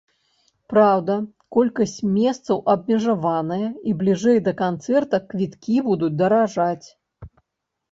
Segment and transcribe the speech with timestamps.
[0.71, 1.17] Праўда,
[1.57, 6.87] колькасць месцаў абмежаваная і бліжэй да канцэрта квіткі будуць даражаць.